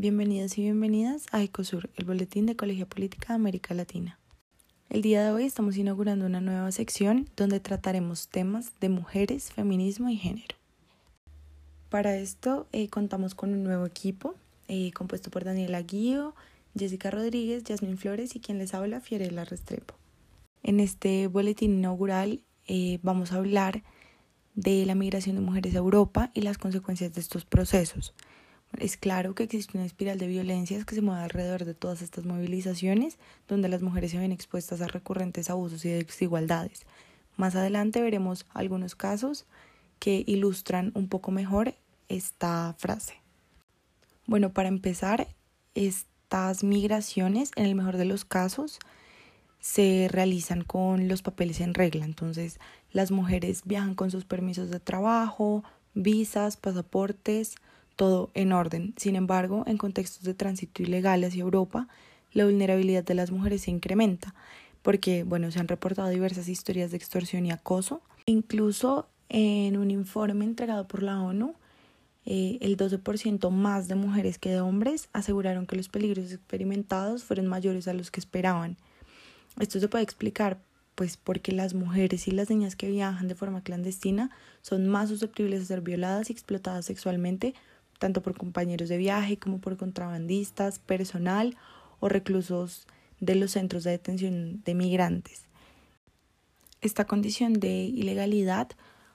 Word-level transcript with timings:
Bienvenidos 0.00 0.56
y 0.56 0.62
bienvenidas 0.62 1.26
a 1.30 1.42
Ecosur, 1.42 1.90
el 1.94 2.06
boletín 2.06 2.46
de 2.46 2.56
Colegio 2.56 2.88
Política 2.88 3.26
de 3.28 3.34
América 3.34 3.74
Latina. 3.74 4.18
El 4.88 5.02
día 5.02 5.22
de 5.22 5.30
hoy 5.30 5.44
estamos 5.44 5.76
inaugurando 5.76 6.24
una 6.24 6.40
nueva 6.40 6.72
sección 6.72 7.28
donde 7.36 7.60
trataremos 7.60 8.28
temas 8.28 8.72
de 8.80 8.88
mujeres, 8.88 9.52
feminismo 9.52 10.08
y 10.08 10.16
género. 10.16 10.56
Para 11.90 12.16
esto 12.16 12.66
eh, 12.72 12.88
contamos 12.88 13.34
con 13.34 13.52
un 13.52 13.62
nuevo 13.62 13.84
equipo 13.84 14.36
eh, 14.68 14.90
compuesto 14.92 15.30
por 15.30 15.44
Daniela 15.44 15.82
Guío, 15.82 16.34
Jessica 16.74 17.10
Rodríguez, 17.10 17.64
Yasmin 17.64 17.98
Flores 17.98 18.34
y 18.34 18.40
quien 18.40 18.56
les 18.56 18.72
habla, 18.72 19.02
Fiorella 19.02 19.44
Restrepo. 19.44 19.96
En 20.62 20.80
este 20.80 21.26
boletín 21.26 21.74
inaugural 21.74 22.40
eh, 22.66 23.00
vamos 23.02 23.32
a 23.32 23.36
hablar 23.36 23.82
de 24.54 24.86
la 24.86 24.94
migración 24.94 25.36
de 25.36 25.42
mujeres 25.42 25.74
a 25.74 25.78
Europa 25.78 26.30
y 26.32 26.40
las 26.40 26.56
consecuencias 26.56 27.12
de 27.12 27.20
estos 27.20 27.44
procesos. 27.44 28.14
Es 28.78 28.96
claro 28.96 29.34
que 29.34 29.42
existe 29.42 29.76
una 29.76 29.86
espiral 29.86 30.18
de 30.18 30.26
violencias 30.26 30.84
que 30.84 30.94
se 30.94 31.02
mueve 31.02 31.22
alrededor 31.22 31.64
de 31.64 31.74
todas 31.74 32.02
estas 32.02 32.24
movilizaciones, 32.24 33.18
donde 33.48 33.68
las 33.68 33.82
mujeres 33.82 34.12
se 34.12 34.18
ven 34.18 34.32
expuestas 34.32 34.80
a 34.80 34.86
recurrentes 34.86 35.50
abusos 35.50 35.84
y 35.84 35.90
desigualdades. 35.90 36.86
Más 37.36 37.56
adelante 37.56 38.00
veremos 38.00 38.46
algunos 38.54 38.94
casos 38.94 39.46
que 39.98 40.24
ilustran 40.26 40.92
un 40.94 41.08
poco 41.08 41.30
mejor 41.30 41.74
esta 42.08 42.74
frase. 42.78 43.14
Bueno, 44.26 44.52
para 44.52 44.68
empezar, 44.68 45.28
estas 45.74 46.62
migraciones, 46.62 47.50
en 47.56 47.66
el 47.66 47.74
mejor 47.74 47.96
de 47.96 48.04
los 48.04 48.24
casos, 48.24 48.78
se 49.58 50.08
realizan 50.10 50.62
con 50.62 51.08
los 51.08 51.22
papeles 51.22 51.60
en 51.60 51.74
regla. 51.74 52.04
Entonces, 52.04 52.60
las 52.92 53.10
mujeres 53.10 53.62
viajan 53.64 53.94
con 53.94 54.10
sus 54.10 54.24
permisos 54.24 54.70
de 54.70 54.80
trabajo, 54.80 55.64
visas, 55.94 56.56
pasaportes, 56.56 57.56
todo 58.00 58.30
en 58.32 58.54
orden. 58.54 58.94
Sin 58.96 59.14
embargo, 59.14 59.62
en 59.66 59.76
contextos 59.76 60.22
de 60.22 60.32
tránsito 60.32 60.82
ilegal 60.82 61.22
hacia 61.22 61.42
Europa, 61.42 61.86
la 62.32 62.46
vulnerabilidad 62.46 63.04
de 63.04 63.12
las 63.12 63.30
mujeres 63.30 63.60
se 63.60 63.70
incrementa, 63.70 64.34
porque, 64.80 65.22
bueno, 65.22 65.50
se 65.50 65.60
han 65.60 65.68
reportado 65.68 66.08
diversas 66.08 66.48
historias 66.48 66.92
de 66.92 66.96
extorsión 66.96 67.44
y 67.44 67.50
acoso. 67.50 68.00
Incluso 68.24 69.06
en 69.28 69.76
un 69.76 69.90
informe 69.90 70.46
entregado 70.46 70.88
por 70.88 71.02
la 71.02 71.20
ONU, 71.20 71.54
eh, 72.24 72.56
el 72.62 72.78
12% 72.78 73.50
más 73.50 73.86
de 73.86 73.96
mujeres 73.96 74.38
que 74.38 74.48
de 74.48 74.62
hombres 74.62 75.10
aseguraron 75.12 75.66
que 75.66 75.76
los 75.76 75.90
peligros 75.90 76.32
experimentados 76.32 77.22
fueron 77.24 77.48
mayores 77.48 77.86
a 77.86 77.92
los 77.92 78.10
que 78.10 78.20
esperaban. 78.20 78.78
Esto 79.58 79.78
se 79.78 79.88
puede 79.88 80.04
explicar 80.04 80.58
pues 80.94 81.18
porque 81.18 81.52
las 81.52 81.74
mujeres 81.74 82.28
y 82.28 82.30
las 82.30 82.48
niñas 82.48 82.76
que 82.76 82.88
viajan 82.88 83.28
de 83.28 83.34
forma 83.34 83.62
clandestina 83.62 84.30
son 84.62 84.88
más 84.88 85.10
susceptibles 85.10 85.60
a 85.60 85.66
ser 85.66 85.82
violadas 85.82 86.30
y 86.30 86.32
explotadas 86.32 86.86
sexualmente 86.86 87.54
tanto 88.00 88.22
por 88.22 88.36
compañeros 88.36 88.88
de 88.88 88.96
viaje 88.96 89.36
como 89.36 89.60
por 89.60 89.76
contrabandistas, 89.76 90.80
personal 90.80 91.56
o 92.00 92.08
reclusos 92.08 92.86
de 93.20 93.34
los 93.34 93.52
centros 93.52 93.84
de 93.84 93.92
detención 93.92 94.62
de 94.64 94.74
migrantes. 94.74 95.44
Esta 96.80 97.04
condición 97.04 97.52
de 97.60 97.84
ilegalidad 97.84 98.68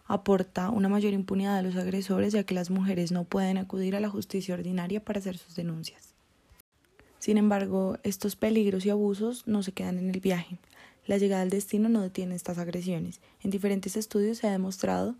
aporta 0.05 0.69
una 0.69 0.87
mayor 0.87 1.13
impunidad 1.13 1.57
a 1.57 1.63
los 1.63 1.75
agresores 1.75 2.31
ya 2.31 2.43
que 2.43 2.53
las 2.53 2.69
mujeres 2.69 3.11
no 3.11 3.23
pueden 3.23 3.57
acudir 3.57 3.95
a 3.95 3.99
la 3.99 4.09
justicia 4.09 4.53
ordinaria 4.53 5.03
para 5.03 5.17
hacer 5.19 5.35
sus 5.39 5.55
denuncias. 5.55 6.13
Sin 7.17 7.39
embargo, 7.39 7.97
estos 8.03 8.35
peligros 8.35 8.85
y 8.85 8.91
abusos 8.91 9.47
no 9.47 9.63
se 9.63 9.71
quedan 9.71 9.97
en 9.97 10.11
el 10.11 10.19
viaje. 10.19 10.59
La 11.07 11.17
llegada 11.17 11.41
al 11.41 11.49
destino 11.49 11.89
no 11.89 12.01
detiene 12.01 12.35
estas 12.35 12.59
agresiones. 12.59 13.19
En 13.41 13.49
diferentes 13.49 13.97
estudios 13.97 14.37
se 14.37 14.47
ha 14.47 14.51
demostrado 14.51 15.15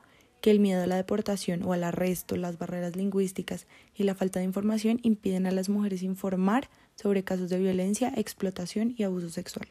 que 0.45 0.51
el 0.51 0.59
miedo 0.59 0.83
a 0.83 0.85
la 0.85 0.97
deportación 0.97 1.63
o 1.63 1.73
al 1.73 1.83
arresto, 1.83 2.37
las 2.37 2.59
barreras 2.59 2.95
lingüísticas 2.95 3.65
y 3.95 4.03
la 4.03 4.13
falta 4.13 4.37
de 4.37 4.45
información 4.45 4.99
impiden 5.01 5.47
a 5.47 5.51
las 5.51 5.69
mujeres 5.69 6.03
informar 6.03 6.69
sobre 6.93 7.23
casos 7.23 7.49
de 7.49 7.57
violencia, 7.57 8.13
explotación 8.15 8.93
y 8.95 9.01
abuso 9.01 9.31
sexual. 9.31 9.67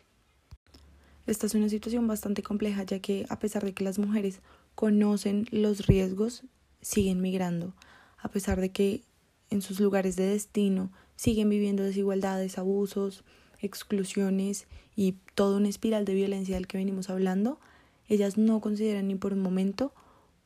Esta 1.28 1.46
es 1.46 1.54
una 1.54 1.68
situación 1.68 2.08
bastante 2.08 2.42
compleja 2.42 2.82
ya 2.82 2.98
que 2.98 3.24
a 3.28 3.38
pesar 3.38 3.64
de 3.64 3.72
que 3.72 3.84
las 3.84 4.00
mujeres 4.00 4.40
conocen 4.74 5.46
los 5.52 5.86
riesgos, 5.86 6.42
siguen 6.80 7.20
migrando, 7.20 7.72
a 8.18 8.28
pesar 8.28 8.60
de 8.60 8.72
que 8.72 9.04
en 9.50 9.62
sus 9.62 9.78
lugares 9.78 10.16
de 10.16 10.26
destino 10.26 10.90
siguen 11.14 11.50
viviendo 11.50 11.84
desigualdades, 11.84 12.58
abusos, 12.58 13.22
exclusiones 13.60 14.66
y 14.96 15.18
toda 15.36 15.58
una 15.58 15.68
espiral 15.68 16.04
de 16.04 16.14
violencia 16.14 16.56
del 16.56 16.66
que 16.66 16.78
venimos 16.78 17.10
hablando, 17.10 17.60
ellas 18.08 18.36
no 18.36 18.60
consideran 18.60 19.06
ni 19.06 19.14
por 19.14 19.34
un 19.34 19.40
momento 19.40 19.94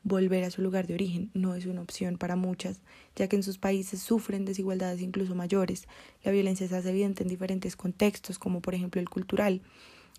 volver 0.03 0.43
a 0.43 0.51
su 0.51 0.61
lugar 0.61 0.87
de 0.87 0.93
origen 0.93 1.29
no 1.33 1.55
es 1.55 1.65
una 1.65 1.81
opción 1.81 2.17
para 2.17 2.35
muchas, 2.35 2.81
ya 3.15 3.27
que 3.27 3.35
en 3.35 3.43
sus 3.43 3.57
países 3.57 4.01
sufren 4.01 4.45
desigualdades 4.45 5.01
incluso 5.01 5.35
mayores. 5.35 5.87
La 6.23 6.31
violencia 6.31 6.67
se 6.67 6.75
hace 6.75 6.89
evidente 6.89 7.23
en 7.23 7.29
diferentes 7.29 7.75
contextos, 7.75 8.39
como 8.39 8.61
por 8.61 8.75
ejemplo 8.75 9.01
el 9.01 9.09
cultural. 9.09 9.61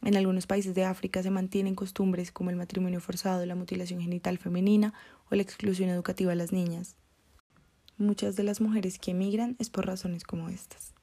En 0.02 0.16
algunos 0.16 0.46
países 0.46 0.74
de 0.74 0.84
África 0.84 1.22
se 1.22 1.30
mantienen 1.30 1.74
costumbres 1.74 2.32
como 2.32 2.50
el 2.50 2.56
matrimonio 2.56 3.00
forzado, 3.00 3.44
la 3.44 3.54
mutilación 3.54 4.00
genital 4.00 4.38
femenina 4.38 4.94
o 5.30 5.34
la 5.34 5.42
exclusión 5.42 5.90
educativa 5.90 6.32
a 6.32 6.36
las 6.36 6.52
niñas. 6.52 6.96
Muchas 7.98 8.34
de 8.36 8.44
las 8.44 8.62
mujeres 8.62 8.98
que 8.98 9.10
emigran 9.10 9.56
es 9.58 9.68
por 9.68 9.86
razones 9.86 10.24
como 10.24 10.48
estas. 10.48 10.94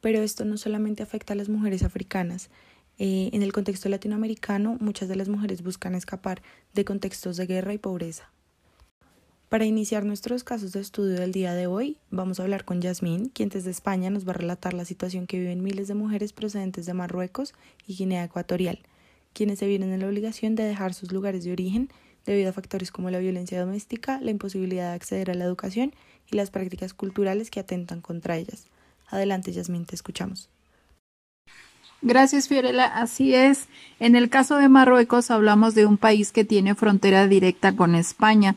Pero 0.00 0.20
esto 0.20 0.44
no 0.44 0.56
solamente 0.56 1.04
afecta 1.04 1.32
a 1.32 1.36
las 1.36 1.48
mujeres 1.48 1.84
africanas, 1.84 2.50
eh, 2.98 3.30
en 3.32 3.42
el 3.42 3.52
contexto 3.52 3.88
latinoamericano, 3.88 4.76
muchas 4.80 5.08
de 5.08 5.16
las 5.16 5.28
mujeres 5.28 5.62
buscan 5.62 5.94
escapar 5.94 6.42
de 6.74 6.84
contextos 6.84 7.36
de 7.36 7.46
guerra 7.46 7.74
y 7.74 7.78
pobreza. 7.78 8.30
Para 9.52 9.66
iniciar 9.66 10.04
nuestros 10.04 10.44
casos 10.44 10.72
de 10.72 10.80
estudio 10.80 11.20
del 11.20 11.30
día 11.30 11.52
de 11.52 11.66
hoy, 11.66 11.98
vamos 12.10 12.40
a 12.40 12.42
hablar 12.42 12.64
con 12.64 12.80
Yasmín, 12.80 13.28
quien 13.28 13.50
desde 13.50 13.70
España 13.70 14.08
nos 14.08 14.26
va 14.26 14.30
a 14.30 14.36
relatar 14.36 14.72
la 14.72 14.86
situación 14.86 15.26
que 15.26 15.38
viven 15.38 15.62
miles 15.62 15.88
de 15.88 15.94
mujeres 15.94 16.32
procedentes 16.32 16.86
de 16.86 16.94
Marruecos 16.94 17.52
y 17.86 17.94
Guinea 17.94 18.24
Ecuatorial, 18.24 18.78
quienes 19.34 19.58
se 19.58 19.66
vieron 19.66 19.92
en 19.92 20.00
la 20.00 20.08
obligación 20.08 20.54
de 20.54 20.64
dejar 20.64 20.94
sus 20.94 21.12
lugares 21.12 21.44
de 21.44 21.52
origen 21.52 21.90
debido 22.24 22.48
a 22.48 22.54
factores 22.54 22.90
como 22.90 23.10
la 23.10 23.18
violencia 23.18 23.60
doméstica, 23.60 24.20
la 24.22 24.30
imposibilidad 24.30 24.88
de 24.88 24.94
acceder 24.94 25.30
a 25.30 25.34
la 25.34 25.44
educación 25.44 25.94
y 26.30 26.36
las 26.36 26.50
prácticas 26.50 26.94
culturales 26.94 27.50
que 27.50 27.60
atentan 27.60 28.00
contra 28.00 28.38
ellas. 28.38 28.68
Adelante, 29.08 29.52
Yasmín, 29.52 29.84
te 29.84 29.94
escuchamos. 29.94 30.48
Gracias, 32.02 32.48
Fiorella. 32.48 32.86
Así 32.86 33.34
es. 33.34 33.68
En 34.00 34.16
el 34.16 34.28
caso 34.28 34.56
de 34.56 34.68
Marruecos 34.68 35.30
hablamos 35.30 35.76
de 35.76 35.86
un 35.86 35.96
país 35.96 36.32
que 36.32 36.44
tiene 36.44 36.74
frontera 36.74 37.28
directa 37.28 37.76
con 37.76 37.94
España 37.94 38.56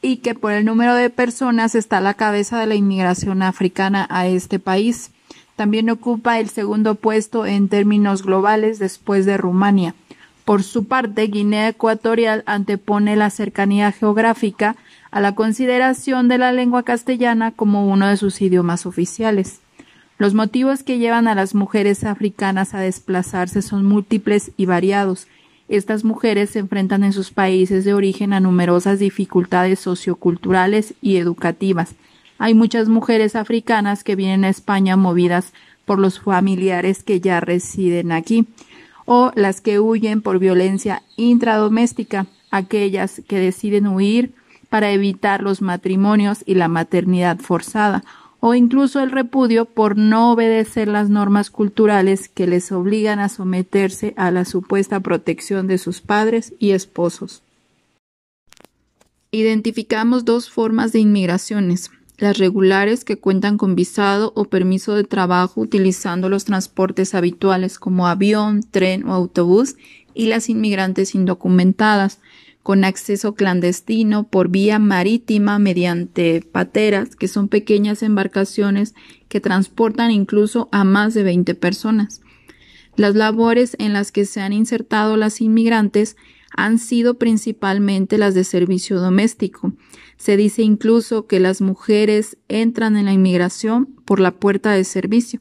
y 0.00 0.18
que 0.18 0.34
por 0.34 0.52
el 0.52 0.64
número 0.64 0.94
de 0.94 1.10
personas 1.10 1.74
está 1.74 1.98
a 1.98 2.00
la 2.00 2.14
cabeza 2.14 2.58
de 2.58 2.66
la 2.66 2.74
inmigración 2.74 3.42
africana 3.42 4.06
a 4.08 4.26
este 4.26 4.58
país. 4.58 5.10
También 5.56 5.90
ocupa 5.90 6.40
el 6.40 6.48
segundo 6.48 6.94
puesto 6.94 7.44
en 7.44 7.68
términos 7.68 8.22
globales 8.22 8.78
después 8.78 9.26
de 9.26 9.36
Rumania. 9.36 9.94
Por 10.46 10.62
su 10.62 10.86
parte, 10.86 11.26
Guinea 11.26 11.68
Ecuatorial 11.68 12.42
antepone 12.46 13.14
la 13.14 13.28
cercanía 13.28 13.92
geográfica 13.92 14.74
a 15.10 15.20
la 15.20 15.34
consideración 15.34 16.28
de 16.28 16.38
la 16.38 16.50
lengua 16.50 16.82
castellana 16.82 17.52
como 17.52 17.86
uno 17.86 18.06
de 18.08 18.16
sus 18.16 18.40
idiomas 18.40 18.86
oficiales. 18.86 19.60
Los 20.20 20.34
motivos 20.34 20.82
que 20.82 20.98
llevan 20.98 21.28
a 21.28 21.34
las 21.34 21.54
mujeres 21.54 22.04
africanas 22.04 22.74
a 22.74 22.80
desplazarse 22.80 23.62
son 23.62 23.86
múltiples 23.86 24.52
y 24.58 24.66
variados. 24.66 25.26
Estas 25.66 26.04
mujeres 26.04 26.50
se 26.50 26.58
enfrentan 26.58 27.04
en 27.04 27.14
sus 27.14 27.30
países 27.30 27.86
de 27.86 27.94
origen 27.94 28.34
a 28.34 28.40
numerosas 28.40 28.98
dificultades 28.98 29.78
socioculturales 29.78 30.92
y 31.00 31.16
educativas. 31.16 31.94
Hay 32.36 32.52
muchas 32.52 32.90
mujeres 32.90 33.34
africanas 33.34 34.04
que 34.04 34.14
vienen 34.14 34.44
a 34.44 34.50
España 34.50 34.94
movidas 34.94 35.54
por 35.86 35.98
los 35.98 36.20
familiares 36.20 37.02
que 37.02 37.22
ya 37.22 37.40
residen 37.40 38.12
aquí, 38.12 38.44
o 39.06 39.32
las 39.36 39.62
que 39.62 39.80
huyen 39.80 40.20
por 40.20 40.38
violencia 40.38 41.02
intradoméstica, 41.16 42.26
aquellas 42.50 43.22
que 43.26 43.38
deciden 43.38 43.86
huir 43.86 44.34
para 44.68 44.90
evitar 44.90 45.42
los 45.42 45.62
matrimonios 45.62 46.42
y 46.44 46.56
la 46.56 46.68
maternidad 46.68 47.38
forzada, 47.38 48.04
o 48.40 48.54
incluso 48.54 49.00
el 49.00 49.10
repudio 49.10 49.66
por 49.66 49.96
no 49.96 50.32
obedecer 50.32 50.88
las 50.88 51.10
normas 51.10 51.50
culturales 51.50 52.28
que 52.28 52.46
les 52.46 52.72
obligan 52.72 53.18
a 53.18 53.28
someterse 53.28 54.14
a 54.16 54.30
la 54.30 54.44
supuesta 54.44 55.00
protección 55.00 55.66
de 55.66 55.78
sus 55.78 56.00
padres 56.00 56.54
y 56.58 56.70
esposos. 56.70 57.42
Identificamos 59.30 60.24
dos 60.24 60.50
formas 60.50 60.92
de 60.92 61.00
inmigraciones, 61.00 61.90
las 62.18 62.38
regulares 62.38 63.04
que 63.04 63.16
cuentan 63.16 63.58
con 63.58 63.74
visado 63.74 64.32
o 64.34 64.44
permiso 64.44 64.94
de 64.94 65.04
trabajo 65.04 65.60
utilizando 65.60 66.28
los 66.28 66.44
transportes 66.44 67.14
habituales 67.14 67.78
como 67.78 68.08
avión, 68.08 68.62
tren 68.62 69.08
o 69.08 69.12
autobús 69.12 69.76
y 70.14 70.26
las 70.26 70.48
inmigrantes 70.48 71.14
indocumentadas, 71.14 72.20
con 72.62 72.84
acceso 72.84 73.34
clandestino 73.34 74.28
por 74.28 74.48
vía 74.48 74.78
marítima 74.78 75.58
mediante 75.58 76.42
pateras, 76.42 77.16
que 77.16 77.28
son 77.28 77.48
pequeñas 77.48 78.02
embarcaciones 78.02 78.94
que 79.28 79.40
transportan 79.40 80.10
incluso 80.10 80.68
a 80.72 80.84
más 80.84 81.14
de 81.14 81.22
20 81.22 81.54
personas. 81.54 82.20
Las 82.96 83.14
labores 83.14 83.76
en 83.78 83.92
las 83.92 84.12
que 84.12 84.24
se 84.24 84.40
han 84.40 84.52
insertado 84.52 85.16
las 85.16 85.40
inmigrantes 85.40 86.16
han 86.54 86.78
sido 86.78 87.14
principalmente 87.18 88.18
las 88.18 88.34
de 88.34 88.44
servicio 88.44 89.00
doméstico. 89.00 89.72
Se 90.16 90.36
dice 90.36 90.62
incluso 90.62 91.26
que 91.26 91.40
las 91.40 91.60
mujeres 91.60 92.36
entran 92.48 92.96
en 92.96 93.06
la 93.06 93.12
inmigración 93.12 93.86
por 94.04 94.20
la 94.20 94.32
puerta 94.32 94.72
de 94.72 94.84
servicio 94.84 95.40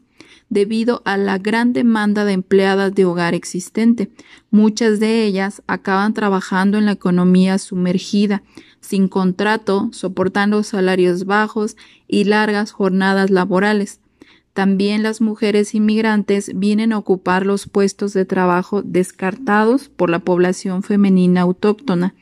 debido 0.49 1.01
a 1.05 1.17
la 1.17 1.37
gran 1.37 1.73
demanda 1.73 2.25
de 2.25 2.33
empleadas 2.33 2.93
de 2.93 3.05
hogar 3.05 3.33
existente. 3.33 4.11
Muchas 4.51 4.99
de 4.99 5.23
ellas 5.23 5.61
acaban 5.67 6.13
trabajando 6.13 6.77
en 6.77 6.85
la 6.85 6.93
economía 6.93 7.57
sumergida, 7.57 8.43
sin 8.81 9.07
contrato, 9.07 9.89
soportando 9.91 10.63
salarios 10.63 11.25
bajos 11.25 11.77
y 12.07 12.23
largas 12.23 12.71
jornadas 12.71 13.29
laborales. 13.29 13.99
También 14.53 15.03
las 15.03 15.21
mujeres 15.21 15.75
inmigrantes 15.75 16.51
vienen 16.55 16.91
a 16.91 16.97
ocupar 16.97 17.45
los 17.45 17.67
puestos 17.67 18.13
de 18.13 18.25
trabajo 18.25 18.81
descartados 18.81 19.89
por 19.89 20.09
la 20.09 20.19
población 20.19 20.83
femenina 20.83 21.41
autóctona. 21.41 22.15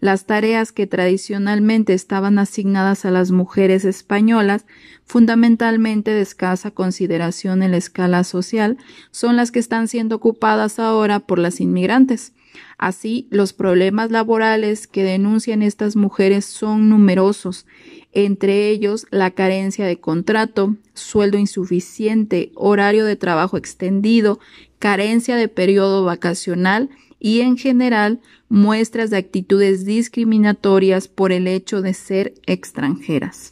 Las 0.00 0.26
tareas 0.26 0.70
que 0.70 0.86
tradicionalmente 0.86 1.92
estaban 1.92 2.38
asignadas 2.38 3.04
a 3.04 3.10
las 3.10 3.32
mujeres 3.32 3.84
españolas, 3.84 4.64
fundamentalmente 5.04 6.12
de 6.12 6.20
escasa 6.20 6.70
consideración 6.70 7.62
en 7.62 7.72
la 7.72 7.78
escala 7.78 8.22
social, 8.22 8.76
son 9.10 9.36
las 9.36 9.50
que 9.50 9.58
están 9.58 9.88
siendo 9.88 10.16
ocupadas 10.16 10.78
ahora 10.78 11.18
por 11.20 11.40
las 11.40 11.60
inmigrantes. 11.60 12.32
Así, 12.78 13.26
los 13.30 13.52
problemas 13.52 14.12
laborales 14.12 14.86
que 14.86 15.02
denuncian 15.02 15.62
estas 15.62 15.96
mujeres 15.96 16.44
son 16.44 16.88
numerosos, 16.88 17.66
entre 18.12 18.68
ellos 18.70 19.06
la 19.10 19.32
carencia 19.32 19.84
de 19.84 19.98
contrato, 19.98 20.76
sueldo 20.94 21.38
insuficiente, 21.38 22.52
horario 22.54 23.04
de 23.04 23.16
trabajo 23.16 23.56
extendido, 23.56 24.38
carencia 24.78 25.36
de 25.36 25.48
periodo 25.48 26.04
vacacional 26.04 26.88
y 27.18 27.40
en 27.40 27.56
general 27.56 28.20
muestras 28.48 29.10
de 29.10 29.16
actitudes 29.18 29.84
discriminatorias 29.84 31.08
por 31.08 31.32
el 31.32 31.46
hecho 31.46 31.82
de 31.82 31.94
ser 31.94 32.34
extranjeras. 32.46 33.50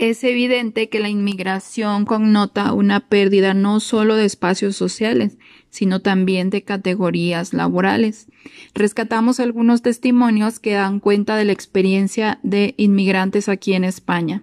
Es 0.00 0.24
evidente 0.24 0.88
que 0.88 0.98
la 0.98 1.10
inmigración 1.10 2.06
connota 2.06 2.72
una 2.72 3.00
pérdida 3.00 3.52
no 3.52 3.80
solo 3.80 4.16
de 4.16 4.24
espacios 4.24 4.74
sociales, 4.74 5.36
sino 5.68 6.00
también 6.00 6.48
de 6.48 6.62
categorías 6.62 7.52
laborales. 7.52 8.26
Rescatamos 8.72 9.40
algunos 9.40 9.82
testimonios 9.82 10.58
que 10.58 10.72
dan 10.72 11.00
cuenta 11.00 11.36
de 11.36 11.44
la 11.44 11.52
experiencia 11.52 12.40
de 12.42 12.72
inmigrantes 12.78 13.50
aquí 13.50 13.74
en 13.74 13.84
España. 13.84 14.42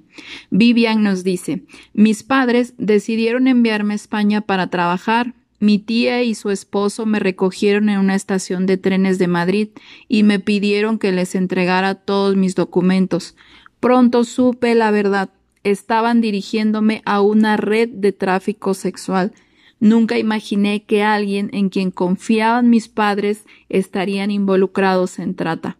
Vivian 0.51 1.01
nos 1.01 1.23
dice, 1.23 1.63
mis 1.91 2.21
padres 2.21 2.75
decidieron 2.77 3.47
enviarme 3.47 3.93
a 3.93 3.95
España 3.95 4.41
para 4.41 4.67
trabajar, 4.67 5.33
mi 5.59 5.79
tía 5.79 6.21
y 6.21 6.35
su 6.35 6.51
esposo 6.51 7.05
me 7.05 7.19
recogieron 7.19 7.89
en 7.89 7.99
una 7.99 8.15
estación 8.15 8.65
de 8.67 8.77
trenes 8.77 9.17
de 9.17 9.27
Madrid 9.27 9.69
y 10.07 10.23
me 10.23 10.39
pidieron 10.39 10.99
que 10.99 11.11
les 11.11 11.33
entregara 11.33 11.95
todos 11.95 12.35
mis 12.35 12.53
documentos. 12.53 13.35
Pronto 13.79 14.23
supe 14.23 14.75
la 14.75 14.91
verdad. 14.91 15.29
Estaban 15.63 16.21
dirigiéndome 16.21 17.01
a 17.05 17.21
una 17.21 17.57
red 17.57 17.89
de 17.89 18.11
tráfico 18.11 18.73
sexual. 18.75 19.33
Nunca 19.79 20.17
imaginé 20.19 20.83
que 20.83 21.03
alguien 21.03 21.49
en 21.53 21.69
quien 21.69 21.91
confiaban 21.91 22.69
mis 22.69 22.87
padres 22.87 23.45
estarían 23.69 24.31
involucrados 24.31 25.17
en 25.19 25.35
trata. 25.35 25.77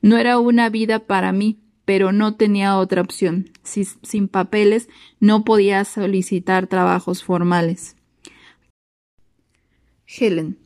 No 0.00 0.16
era 0.16 0.38
una 0.38 0.70
vida 0.70 1.00
para 1.00 1.32
mí, 1.32 1.58
pero 1.84 2.12
no 2.12 2.34
tenía 2.34 2.76
otra 2.78 3.02
opción. 3.02 3.50
sin 3.62 4.28
papeles 4.28 4.88
no 5.20 5.44
podía 5.44 5.84
solicitar 5.84 6.66
trabajos 6.66 7.22
formales. 7.22 7.97
Helen. 10.08 10.58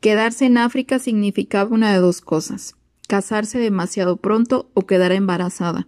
Quedarse 0.00 0.46
en 0.46 0.58
África 0.58 0.98
significaba 0.98 1.74
una 1.74 1.92
de 1.92 1.98
dos 1.98 2.20
cosas 2.20 2.76
casarse 3.06 3.58
demasiado 3.58 4.16
pronto 4.16 4.70
o 4.74 4.86
quedar 4.86 5.12
embarazada. 5.12 5.86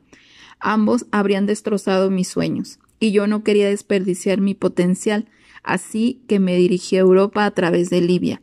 Ambos 0.61 1.06
habrían 1.11 1.47
destrozado 1.47 2.11
mis 2.11 2.29
sueños, 2.29 2.79
y 3.00 3.12
yo 3.12 3.26
no 3.26 3.43
quería 3.43 3.69
desperdiciar 3.69 4.41
mi 4.41 4.55
potencial, 4.55 5.29
así 5.62 6.23
que 6.29 6.38
me 6.38 6.56
dirigí 6.56 6.97
a 6.97 7.00
Europa 7.00 7.44
a 7.44 7.50
través 7.50 7.91
de 7.91 8.00
Libia. 8.00 8.43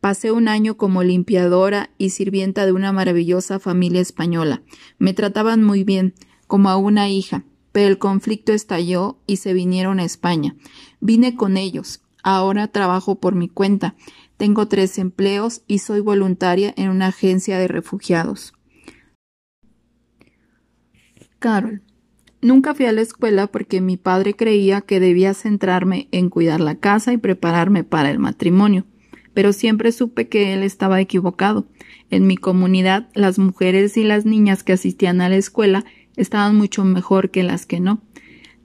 Pasé 0.00 0.32
un 0.32 0.48
año 0.48 0.76
como 0.76 1.02
limpiadora 1.02 1.90
y 1.96 2.10
sirvienta 2.10 2.66
de 2.66 2.72
una 2.72 2.92
maravillosa 2.92 3.58
familia 3.58 4.02
española. 4.02 4.62
Me 4.98 5.14
trataban 5.14 5.62
muy 5.62 5.82
bien, 5.84 6.14
como 6.46 6.68
a 6.68 6.76
una 6.76 7.08
hija, 7.08 7.44
pero 7.72 7.88
el 7.88 7.98
conflicto 7.98 8.52
estalló 8.52 9.18
y 9.26 9.36
se 9.36 9.54
vinieron 9.54 9.98
a 9.98 10.04
España. 10.04 10.56
Vine 11.00 11.36
con 11.36 11.56
ellos, 11.56 12.02
Ahora 12.24 12.68
trabajo 12.68 13.20
por 13.20 13.34
mi 13.34 13.48
cuenta. 13.48 13.94
Tengo 14.38 14.66
tres 14.66 14.98
empleos 14.98 15.62
y 15.66 15.78
soy 15.78 16.00
voluntaria 16.00 16.72
en 16.76 16.88
una 16.88 17.08
agencia 17.08 17.58
de 17.58 17.68
refugiados. 17.68 18.54
Carol. 21.38 21.82
Nunca 22.40 22.74
fui 22.74 22.86
a 22.86 22.92
la 22.92 23.02
escuela 23.02 23.46
porque 23.46 23.82
mi 23.82 23.98
padre 23.98 24.34
creía 24.34 24.80
que 24.80 25.00
debía 25.00 25.34
centrarme 25.34 26.08
en 26.12 26.30
cuidar 26.30 26.60
la 26.60 26.76
casa 26.76 27.12
y 27.12 27.18
prepararme 27.18 27.84
para 27.84 28.10
el 28.10 28.18
matrimonio, 28.18 28.86
pero 29.34 29.52
siempre 29.52 29.92
supe 29.92 30.28
que 30.28 30.54
él 30.54 30.62
estaba 30.62 31.02
equivocado. 31.02 31.66
En 32.08 32.26
mi 32.26 32.38
comunidad, 32.38 33.10
las 33.14 33.38
mujeres 33.38 33.98
y 33.98 34.04
las 34.04 34.24
niñas 34.24 34.62
que 34.62 34.72
asistían 34.72 35.20
a 35.20 35.28
la 35.28 35.36
escuela 35.36 35.84
estaban 36.16 36.56
mucho 36.56 36.84
mejor 36.84 37.30
que 37.30 37.42
las 37.42 37.66
que 37.66 37.80
no. 37.80 38.02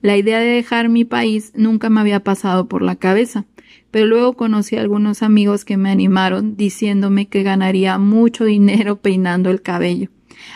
La 0.01 0.15
idea 0.15 0.39
de 0.39 0.47
dejar 0.47 0.87
mi 0.87 1.03
país 1.03 1.51
nunca 1.55 1.89
me 1.89 1.99
había 1.99 2.23
pasado 2.23 2.67
por 2.67 2.81
la 2.81 2.95
cabeza, 2.95 3.45
pero 3.91 4.05
luego 4.05 4.33
conocí 4.33 4.77
a 4.77 4.81
algunos 4.81 5.23
amigos 5.23 5.65
que 5.65 5.77
me 5.77 5.89
animaron 5.89 6.55
diciéndome 6.55 7.27
que 7.27 7.43
ganaría 7.43 7.97
mucho 7.97 8.45
dinero 8.45 9.01
peinando 9.01 9.49
el 9.49 9.61
cabello. 9.61 10.09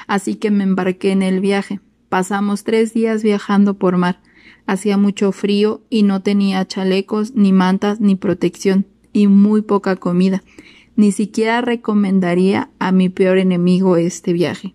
Así 0.07 0.35
que 0.35 0.49
me 0.51 0.63
embarqué 0.63 1.11
en 1.11 1.21
el 1.21 1.41
viaje. 1.41 1.81
Pasamos 2.09 2.63
tres 2.63 2.93
días 2.93 3.23
viajando 3.23 3.73
por 3.73 3.97
mar. 3.97 4.21
Hacía 4.65 4.97
mucho 4.97 5.31
frío 5.31 5.81
y 5.89 6.03
no 6.03 6.21
tenía 6.21 6.65
chalecos, 6.65 7.35
ni 7.35 7.51
mantas, 7.51 7.99
ni 7.99 8.15
protección, 8.15 8.85
y 9.11 9.27
muy 9.27 9.61
poca 9.61 9.97
comida. 9.97 10.41
Ni 10.95 11.11
siquiera 11.11 11.59
recomendaría 11.61 12.69
a 12.79 12.91
mi 12.91 13.09
peor 13.09 13.39
enemigo 13.39 13.97
este 13.97 14.31
viaje. 14.31 14.73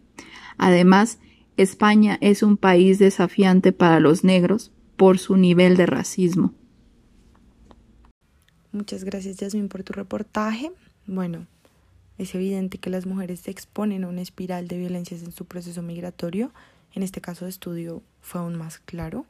Además, 0.59 1.20
España 1.58 2.19
es 2.20 2.44
un 2.44 2.56
país 2.56 3.00
desafiante 3.00 3.72
para 3.72 3.99
los 3.99 4.22
negros 4.22 4.70
por 4.96 5.19
su 5.19 5.37
nivel 5.37 5.76
de 5.76 5.87
racismo. 5.87 6.55
Muchas 8.70 9.02
gracias 9.02 9.38
Jasmine 9.38 9.66
por 9.66 9.82
tu 9.82 9.93
reportaje. 9.93 10.70
Bueno, 11.06 11.46
es 12.17 12.32
evidente 12.36 12.79
que 12.79 12.91
las 12.91 13.06
mujeres 13.06 13.41
se 13.41 13.50
exponen 13.50 14.05
a 14.05 14.08
una 14.08 14.22
espiral 14.22 14.69
de 14.69 14.79
violencias 14.79 15.24
en 15.24 15.32
su 15.32 15.46
proceso 15.46 15.82
migratorio. 15.82 16.53
En 16.94 17.03
este 17.03 17.20
caso 17.20 17.44
de 17.44 17.50
estudio 17.50 18.03
fue 18.20 18.41
aún 18.41 18.56
más 18.56 18.79
claro 18.79 19.27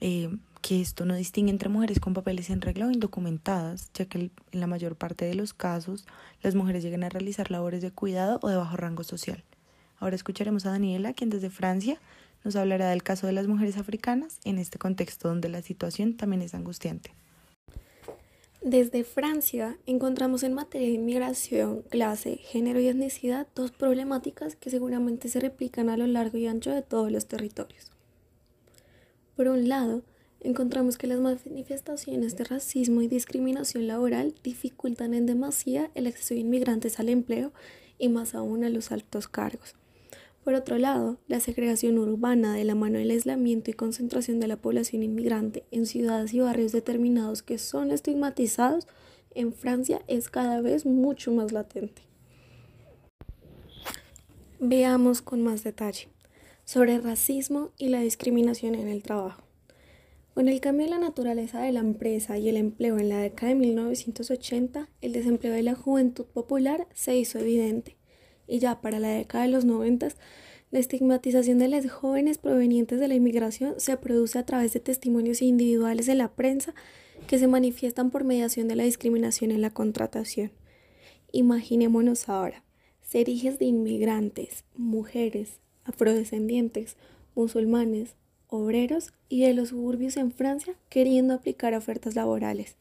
eh, 0.00 0.36
que 0.60 0.80
esto 0.80 1.04
no 1.04 1.14
distingue 1.14 1.52
entre 1.52 1.68
mujeres 1.68 2.00
con 2.00 2.14
papeles 2.14 2.50
en 2.50 2.62
regla 2.62 2.88
o 2.88 2.90
indocumentadas, 2.90 3.92
ya 3.94 4.06
que 4.06 4.18
en 4.50 4.60
la 4.60 4.66
mayor 4.66 4.96
parte 4.96 5.24
de 5.24 5.36
los 5.36 5.54
casos 5.54 6.04
las 6.42 6.56
mujeres 6.56 6.82
llegan 6.82 7.04
a 7.04 7.10
realizar 7.10 7.52
labores 7.52 7.80
de 7.80 7.92
cuidado 7.92 8.40
o 8.42 8.48
de 8.48 8.56
bajo 8.56 8.76
rango 8.76 9.04
social. 9.04 9.44
Ahora 10.04 10.16
escucharemos 10.16 10.66
a 10.66 10.70
Daniela, 10.70 11.14
quien 11.14 11.30
desde 11.30 11.48
Francia 11.48 11.98
nos 12.44 12.56
hablará 12.56 12.90
del 12.90 13.02
caso 13.02 13.26
de 13.26 13.32
las 13.32 13.46
mujeres 13.46 13.78
africanas 13.78 14.38
en 14.44 14.58
este 14.58 14.78
contexto 14.78 15.28
donde 15.28 15.48
la 15.48 15.62
situación 15.62 16.14
también 16.18 16.42
es 16.42 16.52
angustiante. 16.52 17.14
Desde 18.60 19.02
Francia 19.02 19.78
encontramos 19.86 20.42
en 20.42 20.52
materia 20.52 20.88
de 20.88 20.94
inmigración, 20.96 21.84
clase, 21.88 22.36
género 22.36 22.80
y 22.80 22.88
etnicidad 22.88 23.46
dos 23.54 23.70
problemáticas 23.70 24.56
que 24.56 24.68
seguramente 24.68 25.30
se 25.30 25.40
replican 25.40 25.88
a 25.88 25.96
lo 25.96 26.06
largo 26.06 26.36
y 26.36 26.48
ancho 26.48 26.70
de 26.70 26.82
todos 26.82 27.10
los 27.10 27.24
territorios. 27.24 27.90
Por 29.36 29.48
un 29.48 29.70
lado, 29.70 30.02
encontramos 30.40 30.98
que 30.98 31.06
las 31.06 31.20
manifestaciones 31.20 32.36
de 32.36 32.44
racismo 32.44 33.00
y 33.00 33.08
discriminación 33.08 33.86
laboral 33.86 34.34
dificultan 34.44 35.14
en 35.14 35.24
demasía 35.24 35.90
el 35.94 36.08
acceso 36.08 36.34
de 36.34 36.40
inmigrantes 36.40 37.00
al 37.00 37.08
empleo 37.08 37.54
y 37.98 38.10
más 38.10 38.34
aún 38.34 38.64
a 38.64 38.68
los 38.68 38.92
altos 38.92 39.28
cargos. 39.28 39.76
Por 40.44 40.52
otro 40.52 40.76
lado, 40.76 41.16
la 41.26 41.40
segregación 41.40 41.98
urbana 41.98 42.54
de 42.54 42.64
la 42.64 42.74
mano 42.74 42.98
del 42.98 43.10
aislamiento 43.10 43.70
y 43.70 43.74
concentración 43.74 44.40
de 44.40 44.46
la 44.46 44.58
población 44.58 45.02
inmigrante 45.02 45.64
en 45.70 45.86
ciudades 45.86 46.34
y 46.34 46.40
barrios 46.40 46.70
determinados 46.70 47.42
que 47.42 47.56
son 47.56 47.90
estigmatizados 47.90 48.86
en 49.34 49.54
Francia 49.54 50.02
es 50.06 50.28
cada 50.28 50.60
vez 50.60 50.84
mucho 50.84 51.32
más 51.32 51.50
latente. 51.50 52.02
Veamos 54.60 55.22
con 55.22 55.42
más 55.42 55.64
detalle 55.64 56.08
sobre 56.66 56.96
el 56.96 57.02
racismo 57.02 57.70
y 57.78 57.88
la 57.88 58.00
discriminación 58.00 58.74
en 58.74 58.88
el 58.88 59.02
trabajo. 59.02 59.42
Con 60.34 60.48
el 60.48 60.60
cambio 60.60 60.84
de 60.84 60.90
la 60.90 60.98
naturaleza 60.98 61.62
de 61.62 61.72
la 61.72 61.80
empresa 61.80 62.36
y 62.36 62.50
el 62.50 62.58
empleo 62.58 62.98
en 62.98 63.08
la 63.08 63.18
década 63.18 63.48
de 63.48 63.54
1980, 63.54 64.90
el 65.00 65.12
desempleo 65.12 65.54
de 65.54 65.62
la 65.62 65.74
juventud 65.74 66.26
popular 66.26 66.86
se 66.92 67.16
hizo 67.16 67.38
evidente 67.38 67.96
y 68.46 68.58
ya 68.58 68.80
para 68.80 68.98
la 68.98 69.08
década 69.08 69.44
de 69.44 69.50
los 69.50 69.64
90 69.64 70.08
la 70.74 70.80
estigmatización 70.80 71.60
de 71.60 71.68
las 71.68 71.88
jóvenes 71.88 72.38
provenientes 72.38 72.98
de 72.98 73.06
la 73.06 73.14
inmigración 73.14 73.74
se 73.78 73.96
produce 73.96 74.40
a 74.40 74.44
través 74.44 74.72
de 74.72 74.80
testimonios 74.80 75.40
individuales 75.40 76.06
de 76.06 76.16
la 76.16 76.32
prensa 76.32 76.74
que 77.28 77.38
se 77.38 77.46
manifiestan 77.46 78.10
por 78.10 78.24
mediación 78.24 78.66
de 78.66 78.74
la 78.74 78.82
discriminación 78.82 79.52
en 79.52 79.60
la 79.60 79.70
contratación. 79.70 80.50
Imaginémonos 81.30 82.28
ahora, 82.28 82.64
ser 83.02 83.28
hijas 83.28 83.60
de 83.60 83.66
inmigrantes, 83.66 84.64
mujeres, 84.74 85.60
afrodescendientes, 85.84 86.96
musulmanes, 87.36 88.16
obreros 88.48 89.12
y 89.28 89.42
de 89.42 89.54
los 89.54 89.68
suburbios 89.68 90.16
en 90.16 90.32
Francia 90.32 90.74
queriendo 90.88 91.34
aplicar 91.34 91.74
ofertas 91.74 92.16
laborales. 92.16 92.76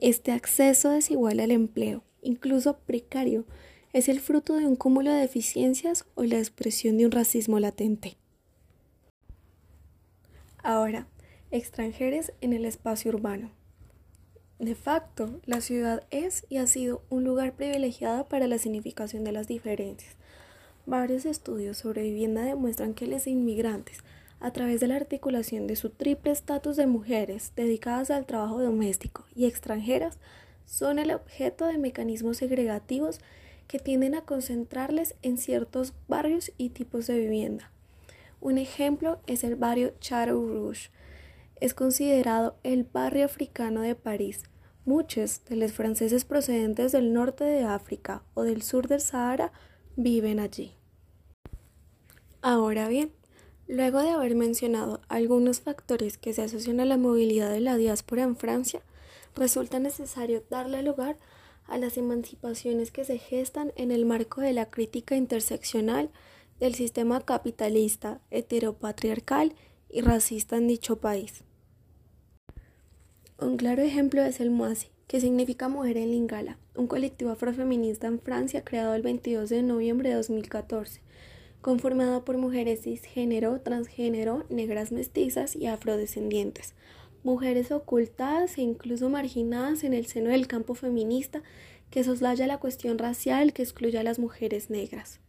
Este 0.00 0.32
acceso 0.32 0.88
desigual 0.88 1.40
al 1.40 1.50
empleo, 1.50 2.04
incluso 2.22 2.78
precario, 2.78 3.44
es 3.92 4.08
el 4.08 4.20
fruto 4.20 4.54
de 4.54 4.66
un 4.66 4.76
cúmulo 4.76 5.12
de 5.12 5.20
deficiencias 5.20 6.04
o 6.14 6.24
la 6.24 6.38
expresión 6.38 6.96
de 6.96 7.06
un 7.06 7.12
racismo 7.12 7.58
latente. 7.58 8.16
Ahora, 10.62 11.06
extranjeros 11.50 12.32
en 12.40 12.52
el 12.52 12.64
espacio 12.64 13.10
urbano. 13.10 13.50
De 14.58 14.74
facto, 14.74 15.40
la 15.46 15.60
ciudad 15.62 16.04
es 16.10 16.44
y 16.50 16.58
ha 16.58 16.66
sido 16.66 17.02
un 17.08 17.24
lugar 17.24 17.54
privilegiado 17.54 18.28
para 18.28 18.46
la 18.46 18.58
significación 18.58 19.24
de 19.24 19.32
las 19.32 19.48
diferencias. 19.48 20.16
Varios 20.86 21.24
estudios 21.24 21.78
sobre 21.78 22.02
vivienda 22.02 22.42
demuestran 22.42 22.94
que 22.94 23.06
los 23.06 23.26
inmigrantes, 23.26 23.98
a 24.38 24.52
través 24.52 24.80
de 24.80 24.88
la 24.88 24.96
articulación 24.96 25.66
de 25.66 25.76
su 25.76 25.90
triple 25.90 26.32
estatus 26.32 26.76
de 26.76 26.86
mujeres 26.86 27.52
dedicadas 27.56 28.10
al 28.10 28.26
trabajo 28.26 28.60
doméstico 28.60 29.24
y 29.34 29.46
extranjeras, 29.46 30.18
son 30.66 30.98
el 30.98 31.10
objeto 31.10 31.66
de 31.66 31.78
mecanismos 31.78 32.36
segregativos 32.36 33.20
que 33.70 33.78
tienden 33.78 34.16
a 34.16 34.22
concentrarles 34.22 35.14
en 35.22 35.38
ciertos 35.38 35.94
barrios 36.08 36.50
y 36.58 36.70
tipos 36.70 37.06
de 37.06 37.20
vivienda. 37.20 37.70
Un 38.40 38.58
ejemplo 38.58 39.20
es 39.28 39.44
el 39.44 39.54
barrio 39.54 39.94
Chateau 40.00 40.44
Rouge. 40.44 40.90
Es 41.60 41.72
considerado 41.72 42.56
el 42.64 42.82
barrio 42.82 43.24
africano 43.24 43.82
de 43.82 43.94
París. 43.94 44.42
Muchos 44.84 45.44
de 45.44 45.54
los 45.54 45.70
franceses 45.70 46.24
procedentes 46.24 46.90
del 46.90 47.12
norte 47.12 47.44
de 47.44 47.62
África 47.62 48.24
o 48.34 48.42
del 48.42 48.62
sur 48.62 48.88
del 48.88 49.00
Sahara 49.00 49.52
viven 49.94 50.40
allí. 50.40 50.74
Ahora 52.42 52.88
bien, 52.88 53.12
luego 53.68 54.00
de 54.00 54.10
haber 54.10 54.34
mencionado 54.34 55.00
algunos 55.06 55.60
factores 55.60 56.18
que 56.18 56.34
se 56.34 56.42
asocian 56.42 56.80
a 56.80 56.86
la 56.86 56.96
movilidad 56.96 57.52
de 57.52 57.60
la 57.60 57.76
diáspora 57.76 58.24
en 58.24 58.34
Francia, 58.34 58.82
resulta 59.36 59.78
necesario 59.78 60.42
darle 60.50 60.82
lugar 60.82 61.18
a 61.70 61.78
las 61.78 61.96
emancipaciones 61.96 62.90
que 62.90 63.04
se 63.04 63.18
gestan 63.18 63.72
en 63.76 63.92
el 63.92 64.04
marco 64.04 64.40
de 64.40 64.52
la 64.52 64.66
crítica 64.70 65.16
interseccional 65.16 66.10
del 66.58 66.74
sistema 66.74 67.20
capitalista, 67.22 68.20
heteropatriarcal 68.30 69.54
y 69.88 70.02
racista 70.02 70.56
en 70.56 70.68
dicho 70.68 70.96
país. 70.96 71.44
Un 73.38 73.56
claro 73.56 73.82
ejemplo 73.82 74.22
es 74.22 74.40
el 74.40 74.50
MOASI, 74.50 74.88
que 75.06 75.20
significa 75.20 75.68
Mujer 75.68 75.96
en 75.96 76.10
Lingala, 76.10 76.58
un 76.76 76.86
colectivo 76.86 77.30
afrofeminista 77.30 78.06
en 78.06 78.20
Francia 78.20 78.64
creado 78.64 78.94
el 78.94 79.02
22 79.02 79.48
de 79.48 79.62
noviembre 79.62 80.10
de 80.10 80.16
2014, 80.16 81.00
conformado 81.62 82.24
por 82.24 82.36
mujeres 82.36 82.82
cisgénero, 82.82 83.60
transgénero, 83.60 84.44
negras 84.50 84.92
mestizas 84.92 85.56
y 85.56 85.66
afrodescendientes, 85.66 86.74
mujeres 87.22 87.70
ocultadas 87.70 88.58
e 88.58 88.62
incluso 88.62 89.08
marginadas 89.08 89.84
en 89.84 89.94
el 89.94 90.06
seno 90.06 90.30
del 90.30 90.46
campo 90.46 90.74
feminista 90.74 91.42
que 91.90 92.04
soslaya 92.04 92.46
la 92.46 92.58
cuestión 92.58 92.98
racial 92.98 93.52
que 93.52 93.62
excluye 93.62 93.98
a 93.98 94.04
las 94.04 94.18
mujeres 94.18 94.70
negras. 94.70 95.20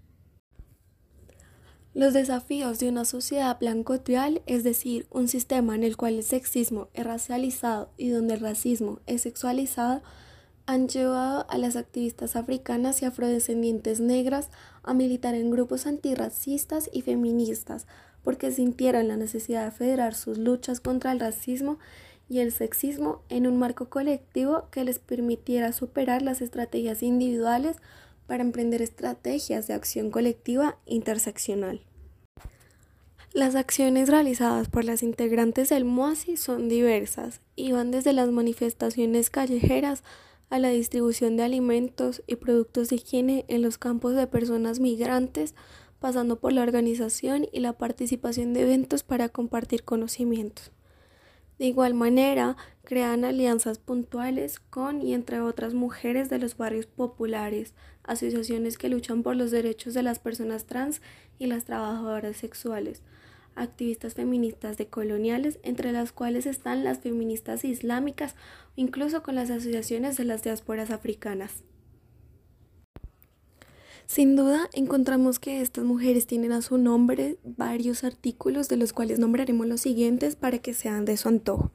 Los 1.94 2.14
desafíos 2.14 2.80
de 2.80 2.88
una 2.88 3.04
sociedad 3.04 3.60
blanco-trial, 3.60 4.42
es 4.46 4.64
decir, 4.64 5.08
un 5.10 5.28
sistema 5.28 5.76
en 5.76 5.84
el 5.84 5.98
cual 5.98 6.16
el 6.16 6.24
sexismo 6.24 6.88
es 6.94 7.06
racializado 7.06 7.92
y 7.98 8.10
donde 8.10 8.36
el 8.36 8.40
racismo 8.40 9.02
es 9.08 9.24
sexualizado, 9.24 10.02
han 10.66 10.88
llevado 10.88 11.46
a 11.50 11.58
las 11.58 11.76
activistas 11.76 12.38
africanas 12.38 13.02
y 13.02 13.06
afrodescendientes 13.06 14.00
negras 14.00 14.52
a 14.84 14.94
militar 14.94 15.36
en 15.36 15.52
grupos 15.52 15.86
antirracistas 15.86 16.90
y 16.94 17.02
feministas, 17.02 17.88
porque 18.24 18.52
sintieron 18.52 19.08
la 19.08 19.18
necesidad 19.18 19.66
de 19.66 19.72
federar 19.72 20.16
sus 20.16 20.38
luchas 20.38 20.80
contra 20.80 21.12
el 21.12 21.20
racismo 21.20 21.80
y 22.30 22.40
el 22.40 22.52
sexismo 22.52 23.22
en 23.30 23.48
un 23.48 23.58
marco 23.58 23.90
colectivo 23.90 24.68
que 24.72 24.84
les 24.84 25.00
permitiera 25.00 25.74
superar 25.74 26.22
las 26.22 26.42
estrategias 26.42 27.04
individuales 27.04 27.78
para 28.28 28.44
emprender 28.44 28.82
estrategias 28.82 29.68
de 29.68 29.74
acción 29.74 30.12
colectiva 30.12 30.78
interseccional. 30.86 31.82
Las 33.34 33.56
acciones 33.56 34.10
realizadas 34.10 34.68
por 34.68 34.84
las 34.84 35.04
integrantes 35.04 35.70
del 35.70 35.86
MOASI 35.86 36.36
son 36.38 36.68
diversas 36.68 37.40
y 37.56 37.72
van 37.72 37.92
desde 37.92 38.12
las 38.12 38.30
manifestaciones 38.30 39.30
callejeras 39.30 40.04
a 40.50 40.60
la 40.60 40.68
distribución 40.68 41.38
de 41.38 41.44
alimentos 41.44 42.24
y 42.28 42.36
productos 42.36 42.90
de 42.90 42.98
higiene 42.98 43.46
en 43.48 43.62
los 43.62 43.78
campos 43.78 44.16
de 44.16 44.28
personas 44.28 44.82
migrantes, 44.82 45.56
pasando 46.02 46.40
por 46.40 46.52
la 46.52 46.64
organización 46.64 47.46
y 47.54 47.60
la 47.60 47.74
participación 47.74 48.54
de 48.54 48.64
eventos 48.64 49.04
para 49.04 49.30
compartir 49.30 49.84
conocimientos. 49.84 50.72
De 51.60 51.68
igual 51.68 51.94
manera, 51.94 52.58
crean 52.84 53.24
alianzas 53.24 53.78
puntuales 53.78 54.60
con 54.60 55.04
y 55.04 55.14
entre 55.14 55.42
otras 55.42 55.76
mujeres 55.76 56.28
de 56.28 56.40
los 56.40 56.58
barrios 56.58 56.88
populares, 56.88 57.76
asociaciones 58.04 58.80
que 58.80 58.90
luchan 58.90 59.22
por 59.22 59.36
los 59.36 59.52
derechos 59.52 59.94
de 59.94 60.02
las 60.02 60.18
personas 60.18 60.66
trans 60.66 61.04
y 61.38 61.46
las 61.46 61.66
trabajadoras 61.66 62.36
sexuales, 62.36 63.04
activistas 63.54 64.16
feministas 64.16 64.78
decoloniales, 64.78 65.60
entre 65.62 65.92
las 65.92 66.12
cuales 66.12 66.48
están 66.48 66.84
las 66.84 66.98
feministas 66.98 67.64
islámicas 67.64 68.34
incluso 68.76 69.22
con 69.22 69.36
las 69.36 69.52
asociaciones 69.52 70.18
de 70.18 70.26
las 70.26 70.42
diásporas 70.42 70.90
africanas. 70.90 71.64
Sin 74.08 74.36
duda, 74.36 74.70
encontramos 74.74 75.40
que 75.40 75.62
estas 75.62 75.86
mujeres 75.86 76.28
tienen 76.28 76.52
a 76.52 76.62
su 76.62 76.78
nombre 76.78 77.38
varios 77.44 78.04
artículos 78.04 78.68
de 78.68 78.78
los 78.78 78.94
cuales 78.94 79.20
nombraremos 79.20 79.68
los 79.68 79.82
siguientes 79.82 80.36
para 80.36 80.60
que 80.60 80.74
sean 80.74 81.06
de 81.06 81.18
su 81.18 81.30
antojo. 81.30 81.72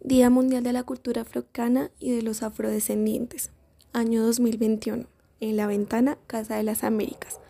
Día 0.00 0.30
Mundial 0.30 0.62
de 0.62 0.72
la 0.72 0.84
Cultura 0.84 1.22
Africana 1.22 1.90
y 1.98 2.14
de 2.14 2.22
los 2.22 2.42
Afrodescendientes, 2.42 3.50
año 3.92 4.22
2021, 4.24 5.06
en 5.40 5.56
la 5.56 5.66
ventana 5.66 6.18
Casa 6.26 6.56
de 6.56 6.62
las 6.62 6.84
Américas 6.84 7.40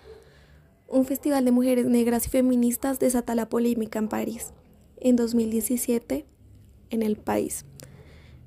un 0.93 1.07
festival 1.07 1.47
de 1.47 1.53
mujeres 1.53 1.87
negras 1.87 2.27
y 2.27 2.29
feministas 2.29 2.99
desata 2.99 3.35
la 3.35 3.49
polémica 3.49 3.99
en 3.99 4.09
París. 4.09 4.53
En 5.01 5.17
2017, 5.17 6.27
en 6.91 7.03
el 7.03 7.17
país. 7.17 7.65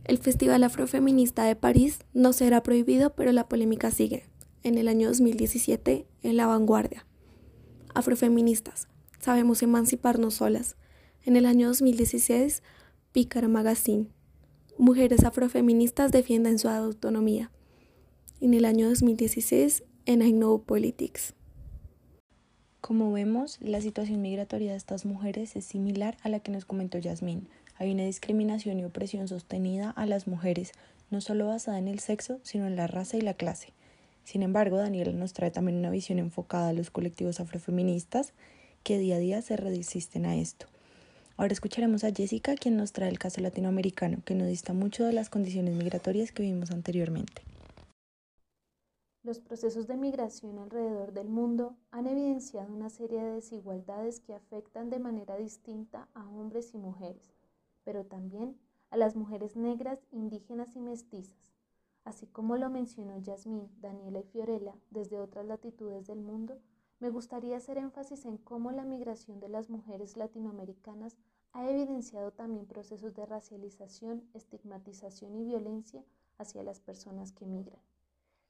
El 0.03 0.19
Festival 0.19 0.63
Afrofeminista 0.63 1.43
de 1.45 1.55
París 1.55 2.01
no 2.13 2.33
será 2.33 2.61
prohibido, 2.61 3.15
pero 3.15 3.31
la 3.31 3.49
polémica 3.49 3.89
sigue. 3.89 4.25
En 4.65 4.79
el 4.79 4.87
año 4.87 5.09
2017, 5.09 6.07
en 6.23 6.37
la 6.37 6.47
vanguardia. 6.47 7.05
Afrofeministas, 7.93 8.87
sabemos 9.19 9.61
emanciparnos 9.61 10.33
solas. 10.33 10.75
En 11.23 11.35
el 11.35 11.45
año 11.45 11.67
2016, 11.67 12.63
Pícara 13.11 13.47
Magazine. 13.47 14.07
Mujeres 14.79 15.23
afrofeministas 15.23 16.11
defienden 16.11 16.57
su 16.57 16.67
autonomía. 16.67 17.51
En 18.41 18.55
el 18.55 18.65
año 18.65 18.89
2016, 18.89 19.83
en 20.07 20.23
I 20.23 20.31
Know 20.31 20.63
Politics. 20.63 21.35
Como 22.81 23.11
vemos, 23.11 23.59
la 23.61 23.81
situación 23.81 24.23
migratoria 24.23 24.71
de 24.71 24.77
estas 24.77 25.05
mujeres 25.05 25.55
es 25.55 25.65
similar 25.65 26.17
a 26.23 26.29
la 26.29 26.39
que 26.39 26.51
nos 26.51 26.65
comentó 26.65 26.97
Yasmín. 26.97 27.49
Hay 27.75 27.91
una 27.91 28.05
discriminación 28.05 28.79
y 28.79 28.85
opresión 28.85 29.27
sostenida 29.27 29.91
a 29.91 30.07
las 30.07 30.27
mujeres, 30.27 30.71
no 31.11 31.21
solo 31.21 31.45
basada 31.45 31.77
en 31.77 31.87
el 31.87 31.99
sexo, 31.99 32.39
sino 32.41 32.65
en 32.65 32.75
la 32.75 32.87
raza 32.87 33.15
y 33.15 33.21
la 33.21 33.35
clase. 33.35 33.75
Sin 34.25 34.41
embargo, 34.41 34.77
Daniela 34.77 35.13
nos 35.13 35.33
trae 35.33 35.51
también 35.51 35.77
una 35.77 35.91
visión 35.91 36.17
enfocada 36.17 36.69
a 36.69 36.73
los 36.73 36.89
colectivos 36.89 37.39
afrofeministas 37.39 38.33
que 38.83 38.97
día 38.97 39.15
a 39.15 39.19
día 39.19 39.41
se 39.41 39.55
resisten 39.55 40.25
a 40.25 40.35
esto. 40.35 40.65
Ahora 41.37 41.53
escucharemos 41.53 42.03
a 42.03 42.11
Jessica, 42.11 42.55
quien 42.55 42.75
nos 42.75 42.91
trae 42.91 43.09
el 43.09 43.19
caso 43.19 43.39
latinoamericano, 43.41 44.23
que 44.25 44.35
nos 44.35 44.47
dista 44.47 44.73
mucho 44.73 45.05
de 45.05 45.13
las 45.13 45.29
condiciones 45.29 45.75
migratorias 45.75 46.31
que 46.31 46.43
vimos 46.43 46.71
anteriormente. 46.71 47.43
Los 49.21 49.39
procesos 49.39 49.85
de 49.87 49.97
migración 49.97 50.57
alrededor 50.59 51.13
del 51.13 51.29
mundo 51.29 51.75
han 51.91 52.07
evidenciado 52.07 52.73
una 52.73 52.89
serie 52.89 53.21
de 53.21 53.33
desigualdades 53.33 54.19
que 54.21 54.33
afectan 54.33 54.89
de 54.89 54.99
manera 54.99 55.35
distinta 55.37 56.07
a 56.13 56.27
hombres 56.29 56.73
y 56.73 56.77
mujeres, 56.77 57.33
pero 57.83 58.05
también 58.05 58.57
a 58.89 58.97
las 58.97 59.15
mujeres 59.15 59.55
negras, 59.55 59.99
indígenas 60.11 60.75
y 60.75 60.79
mestizas. 60.79 61.54
Así 62.05 62.27
como 62.27 62.55
lo 62.55 62.69
mencionó 62.69 63.17
Yasmín, 63.17 63.69
Daniela 63.81 64.19
y 64.19 64.23
Fiorella 64.23 64.75
desde 64.91 65.19
otras 65.19 65.45
latitudes 65.45 66.05
del 66.05 66.21
mundo, 66.21 66.59
me 66.99 67.09
gustaría 67.09 67.57
hacer 67.57 67.77
énfasis 67.77 68.25
en 68.25 68.37
cómo 68.37 68.71
la 68.71 68.85
migración 68.85 69.39
de 69.39 69.49
las 69.49 69.69
mujeres 69.69 70.15
latinoamericanas 70.15 71.17
ha 71.51 71.69
evidenciado 71.69 72.31
también 72.31 72.67
procesos 72.67 73.15
de 73.15 73.25
racialización, 73.25 74.23
estigmatización 74.33 75.35
y 75.35 75.43
violencia 75.45 76.05
hacia 76.37 76.63
las 76.63 76.79
personas 76.79 77.31
que 77.31 77.45
migran. 77.45 77.81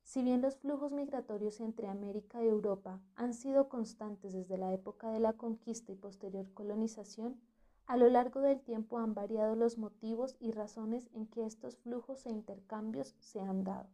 Si 0.03 0.21
bien 0.21 0.41
los 0.41 0.57
flujos 0.57 0.91
migratorios 0.91 1.59
entre 1.61 1.87
América 1.87 2.43
y 2.43 2.47
Europa 2.47 3.01
han 3.15 3.33
sido 3.33 3.69
constantes 3.69 4.33
desde 4.33 4.57
la 4.57 4.73
época 4.73 5.09
de 5.11 5.19
la 5.19 5.33
conquista 5.33 5.91
y 5.91 5.95
posterior 5.95 6.53
colonización, 6.53 7.39
a 7.87 7.97
lo 7.97 8.09
largo 8.09 8.41
del 8.41 8.61
tiempo 8.61 8.97
han 8.97 9.13
variado 9.13 9.55
los 9.55 9.77
motivos 9.77 10.35
y 10.39 10.51
razones 10.51 11.09
en 11.13 11.27
que 11.27 11.45
estos 11.45 11.77
flujos 11.77 12.25
e 12.25 12.31
intercambios 12.31 13.15
se 13.19 13.39
han 13.39 13.63
dado. 13.63 13.87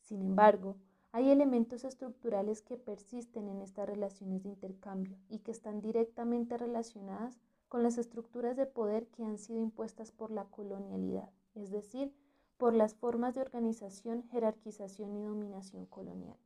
Sin 0.00 0.22
embargo, 0.22 0.76
hay 1.12 1.30
elementos 1.30 1.84
estructurales 1.84 2.62
que 2.62 2.76
persisten 2.76 3.48
en 3.48 3.62
estas 3.62 3.88
relaciones 3.88 4.42
de 4.42 4.48
intercambio 4.48 5.16
y 5.28 5.40
que 5.40 5.50
están 5.50 5.80
directamente 5.80 6.56
relacionadas 6.56 7.38
con 7.68 7.82
las 7.82 7.98
estructuras 7.98 8.56
de 8.56 8.66
poder 8.66 9.06
que 9.08 9.24
han 9.24 9.38
sido 9.38 9.60
impuestas 9.60 10.10
por 10.12 10.30
la 10.30 10.44
colonialidad, 10.44 11.30
es 11.54 11.70
decir, 11.70 12.12
por 12.58 12.74
las 12.74 12.94
formas 12.94 13.34
de 13.34 13.40
organización, 13.40 14.22
jerarquización 14.24 15.16
y 15.16 15.24
dominación 15.24 15.86
colonial. 15.86 16.36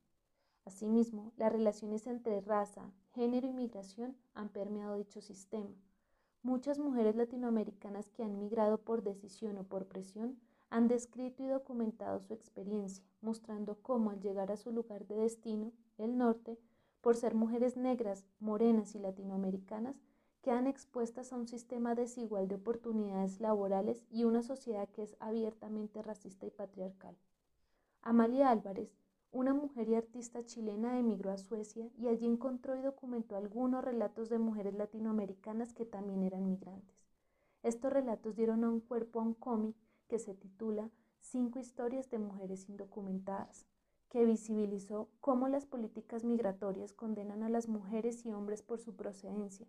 Asimismo, 0.65 1.31
las 1.37 1.51
relaciones 1.51 2.07
entre 2.07 2.41
raza, 2.41 2.91
género 3.13 3.47
y 3.47 3.53
migración 3.53 4.15
han 4.33 4.49
permeado 4.49 4.95
dicho 4.95 5.21
sistema. 5.21 5.75
Muchas 6.45 6.77
mujeres 6.77 7.15
latinoamericanas 7.15 8.11
que 8.11 8.21
han 8.21 8.37
migrado 8.37 8.77
por 8.77 9.01
decisión 9.01 9.57
o 9.57 9.63
por 9.63 9.87
presión 9.87 10.37
han 10.69 10.87
descrito 10.87 11.41
y 11.41 11.47
documentado 11.47 12.19
su 12.19 12.35
experiencia, 12.35 13.03
mostrando 13.19 13.79
cómo 13.81 14.11
al 14.11 14.19
llegar 14.19 14.51
a 14.51 14.55
su 14.55 14.71
lugar 14.71 15.07
de 15.07 15.15
destino, 15.15 15.71
el 15.97 16.19
norte, 16.19 16.59
por 17.01 17.15
ser 17.15 17.33
mujeres 17.33 17.77
negras, 17.77 18.27
morenas 18.39 18.93
y 18.93 18.99
latinoamericanas, 18.99 19.95
quedan 20.43 20.67
expuestas 20.67 21.33
a 21.33 21.35
un 21.35 21.47
sistema 21.47 21.95
desigual 21.95 22.47
de 22.47 22.57
oportunidades 22.57 23.41
laborales 23.41 24.05
y 24.11 24.25
una 24.25 24.43
sociedad 24.43 24.87
que 24.89 25.01
es 25.01 25.17
abiertamente 25.19 26.03
racista 26.03 26.45
y 26.45 26.51
patriarcal. 26.51 27.17
Amalia 28.03 28.51
Álvarez, 28.51 28.95
una 29.35 29.53
mujer 29.53 29.89
y 29.89 29.95
artista 29.95 30.45
chilena, 30.45 30.97
emigró 30.97 31.29
a 31.29 31.37
Suecia 31.37 31.89
y 31.97 32.07
allí 32.07 32.25
encontró 32.25 32.77
y 32.77 32.81
documentó 32.81 33.35
algunos 33.35 33.83
relatos 33.83 34.29
de 34.29 34.39
mujeres 34.39 34.75
latinoamericanas 34.75 35.73
que 35.73 35.85
también 35.85 36.23
eran 36.23 36.47
migrantes. 36.47 37.05
Estos 37.61 37.91
relatos 37.91 38.37
dieron 38.37 38.63
a 38.63 38.69
un 38.69 38.79
cuerpo 38.79 39.19
a 39.19 39.23
un 39.23 39.33
cómic 39.33 39.75
que 40.07 40.19
se 40.19 40.35
titula 40.35 40.89
Cinco 41.19 41.59
historias 41.59 42.09
de 42.09 42.17
mujeres 42.17 42.69
indocumentadas, 42.69 43.65
que 44.07 44.23
visibilizó 44.23 45.09
cómo 45.19 45.49
las 45.49 45.65
políticas 45.65 46.23
migratorias 46.23 46.93
condenan 46.93 47.43
a 47.43 47.49
las 47.49 47.67
mujeres 47.67 48.25
y 48.25 48.31
hombres 48.31 48.61
por 48.61 48.79
su 48.79 48.95
procedencia, 48.95 49.67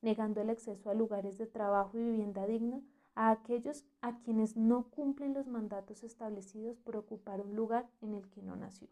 negando 0.00 0.40
el 0.42 0.50
acceso 0.50 0.90
a 0.90 0.94
lugares 0.94 1.38
de 1.38 1.48
trabajo 1.48 1.98
y 1.98 2.04
vivienda 2.04 2.46
digna 2.46 2.80
a 3.16 3.32
aquellos 3.32 3.84
a 4.00 4.20
quienes 4.20 4.56
no 4.56 4.90
cumplen 4.90 5.34
los 5.34 5.48
mandatos 5.48 6.04
establecidos 6.04 6.78
por 6.78 6.96
ocupar 6.96 7.40
un 7.40 7.56
lugar 7.56 7.90
en 8.00 8.14
el 8.14 8.28
que 8.28 8.42
no 8.42 8.54
nació. 8.54 8.86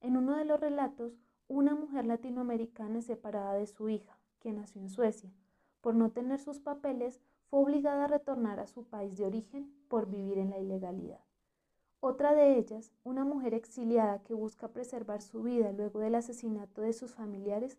En 0.00 0.16
uno 0.16 0.36
de 0.36 0.44
los 0.44 0.60
relatos, 0.60 1.12
una 1.48 1.74
mujer 1.74 2.06
latinoamericana 2.06 2.98
es 2.98 3.06
separada 3.06 3.54
de 3.54 3.66
su 3.66 3.88
hija, 3.88 4.18
que 4.40 4.52
nació 4.52 4.80
en 4.80 4.90
Suecia. 4.90 5.30
Por 5.80 5.94
no 5.94 6.10
tener 6.10 6.38
sus 6.38 6.58
papeles, 6.58 7.20
fue 7.48 7.60
obligada 7.60 8.04
a 8.04 8.08
retornar 8.08 8.60
a 8.60 8.66
su 8.66 8.84
país 8.84 9.16
de 9.16 9.26
origen 9.26 9.72
por 9.88 10.08
vivir 10.08 10.38
en 10.38 10.50
la 10.50 10.58
ilegalidad. 10.58 11.20
Otra 12.00 12.34
de 12.34 12.56
ellas, 12.58 12.92
una 13.04 13.24
mujer 13.24 13.54
exiliada 13.54 14.22
que 14.22 14.34
busca 14.34 14.68
preservar 14.68 15.22
su 15.22 15.42
vida 15.42 15.72
luego 15.72 16.00
del 16.00 16.14
asesinato 16.14 16.80
de 16.82 16.92
sus 16.92 17.14
familiares, 17.14 17.78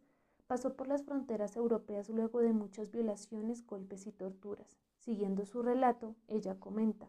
Pasó 0.52 0.76
por 0.76 0.90
las 0.90 1.04
fronteras 1.04 1.56
europeas 1.56 2.10
luego 2.10 2.42
de 2.42 2.52
muchas 2.52 2.92
violaciones, 2.92 3.66
golpes 3.66 4.06
y 4.06 4.12
torturas. 4.12 4.76
Siguiendo 4.98 5.46
su 5.46 5.62
relato, 5.62 6.18
ella 6.28 6.60
comenta, 6.60 7.08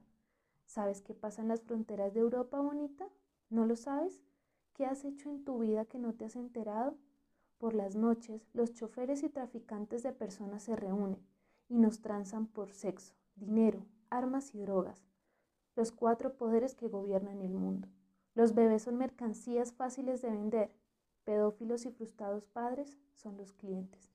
¿Sabes 0.65 1.03
qué 1.03 1.13
pasa 1.13 1.43
en 1.43 1.49
las 1.49 1.61
fronteras 1.61 2.15
de 2.15 2.21
Europa, 2.21 2.61
bonita? 2.61 3.09
¿No 3.51 3.67
lo 3.67 3.75
sabes? 3.75 4.23
¿Qué 4.75 4.87
has 4.87 5.05
hecho 5.05 5.31
en 5.31 5.45
tu 5.45 5.59
vida 5.59 5.85
que 5.85 5.99
no 5.99 6.15
te 6.15 6.25
has 6.25 6.37
enterado? 6.37 6.97
Por 7.59 7.75
las 7.75 7.95
noches, 7.95 8.49
los 8.53 8.73
choferes 8.73 9.23
y 9.23 9.29
traficantes 9.29 10.03
de 10.03 10.13
personas 10.13 10.63
se 10.65 10.77
reúnen 10.77 11.19
y 11.69 11.79
nos 11.79 12.01
tranzan 12.01 12.47
por 12.47 12.73
sexo, 12.73 13.15
dinero, 13.37 13.85
armas 14.11 14.55
y 14.55 14.61
drogas, 14.61 15.07
los 15.77 15.93
cuatro 15.93 16.37
poderes 16.37 16.75
que 16.75 16.89
gobiernan 16.89 17.41
el 17.41 17.55
mundo. 17.55 17.89
Los 18.35 18.55
bebés 18.55 18.83
son 18.83 18.97
mercancías 18.97 19.73
fáciles 19.73 20.23
de 20.23 20.31
vender 20.31 20.71
Pedófilos 21.25 21.87
y 21.87 21.91
frustrados 21.91 22.47
padres 22.47 22.99
son 23.15 23.37
los 23.37 23.53
clientes. 23.53 24.11